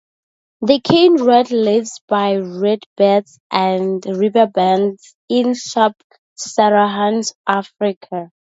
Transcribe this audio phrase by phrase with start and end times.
[0.63, 8.31] The cane rat lives by reed-beds and riverbanks in Sub-Saharan Africa.